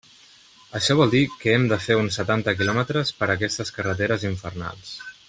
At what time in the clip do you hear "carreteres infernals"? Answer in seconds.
3.77-4.97